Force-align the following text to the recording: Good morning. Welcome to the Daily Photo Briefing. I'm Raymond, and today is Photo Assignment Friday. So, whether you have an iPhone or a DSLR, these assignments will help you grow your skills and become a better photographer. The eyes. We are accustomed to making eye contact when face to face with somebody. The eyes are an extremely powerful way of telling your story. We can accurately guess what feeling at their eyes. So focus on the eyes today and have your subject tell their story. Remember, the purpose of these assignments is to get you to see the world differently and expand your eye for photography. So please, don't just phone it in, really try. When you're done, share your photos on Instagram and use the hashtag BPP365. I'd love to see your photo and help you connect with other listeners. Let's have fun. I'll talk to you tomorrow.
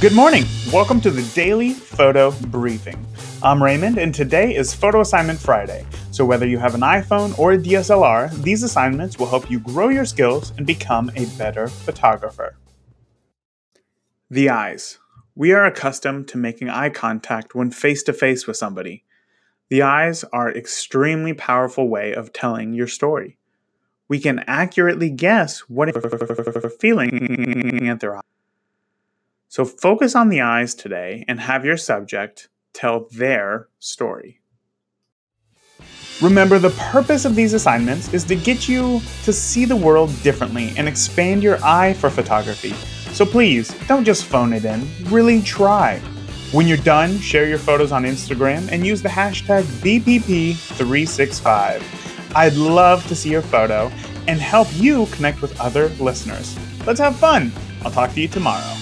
Good 0.00 0.14
morning. 0.14 0.44
Welcome 0.72 1.02
to 1.02 1.10
the 1.10 1.30
Daily 1.34 1.74
Photo 1.74 2.30
Briefing. 2.30 3.06
I'm 3.42 3.62
Raymond, 3.62 3.98
and 3.98 4.14
today 4.14 4.56
is 4.56 4.72
Photo 4.72 5.02
Assignment 5.02 5.38
Friday. 5.38 5.84
So, 6.10 6.24
whether 6.24 6.46
you 6.46 6.56
have 6.56 6.74
an 6.74 6.80
iPhone 6.80 7.38
or 7.38 7.52
a 7.52 7.58
DSLR, 7.58 8.30
these 8.42 8.62
assignments 8.62 9.18
will 9.18 9.26
help 9.26 9.50
you 9.50 9.60
grow 9.60 9.90
your 9.90 10.06
skills 10.06 10.54
and 10.56 10.66
become 10.66 11.10
a 11.16 11.26
better 11.36 11.68
photographer. 11.68 12.56
The 14.30 14.48
eyes. 14.48 14.98
We 15.34 15.52
are 15.52 15.66
accustomed 15.66 16.28
to 16.28 16.38
making 16.38 16.70
eye 16.70 16.88
contact 16.88 17.54
when 17.54 17.70
face 17.70 18.02
to 18.04 18.14
face 18.14 18.46
with 18.46 18.56
somebody. 18.56 19.04
The 19.68 19.82
eyes 19.82 20.24
are 20.32 20.48
an 20.48 20.56
extremely 20.56 21.34
powerful 21.34 21.90
way 21.90 22.14
of 22.14 22.32
telling 22.32 22.72
your 22.72 22.88
story. 22.88 23.36
We 24.08 24.18
can 24.18 24.44
accurately 24.46 25.10
guess 25.10 25.60
what 25.68 25.90
feeling 26.80 27.86
at 27.86 28.00
their 28.00 28.16
eyes. 28.16 28.22
So 29.50 29.64
focus 29.64 30.14
on 30.14 30.28
the 30.28 30.42
eyes 30.42 30.76
today 30.76 31.24
and 31.26 31.40
have 31.40 31.64
your 31.64 31.76
subject 31.76 32.48
tell 32.72 33.08
their 33.10 33.66
story. 33.80 34.42
Remember, 36.22 36.60
the 36.60 36.70
purpose 36.78 37.24
of 37.24 37.34
these 37.34 37.52
assignments 37.52 38.14
is 38.14 38.22
to 38.24 38.36
get 38.36 38.68
you 38.68 39.00
to 39.24 39.32
see 39.32 39.64
the 39.64 39.74
world 39.74 40.12
differently 40.22 40.72
and 40.76 40.86
expand 40.86 41.42
your 41.42 41.58
eye 41.64 41.94
for 41.94 42.10
photography. 42.10 42.74
So 43.12 43.26
please, 43.26 43.74
don't 43.88 44.04
just 44.04 44.26
phone 44.26 44.52
it 44.52 44.64
in, 44.64 44.86
really 45.06 45.42
try. 45.42 45.98
When 46.52 46.68
you're 46.68 46.76
done, 46.76 47.18
share 47.18 47.48
your 47.48 47.58
photos 47.58 47.90
on 47.90 48.04
Instagram 48.04 48.70
and 48.70 48.86
use 48.86 49.02
the 49.02 49.08
hashtag 49.08 49.64
BPP365. 49.82 51.82
I'd 52.36 52.54
love 52.54 53.04
to 53.08 53.16
see 53.16 53.30
your 53.30 53.42
photo 53.42 53.90
and 54.28 54.38
help 54.38 54.68
you 54.74 55.06
connect 55.06 55.42
with 55.42 55.60
other 55.60 55.88
listeners. 55.98 56.56
Let's 56.86 57.00
have 57.00 57.16
fun. 57.16 57.50
I'll 57.82 57.90
talk 57.90 58.12
to 58.12 58.20
you 58.20 58.28
tomorrow. 58.28 58.76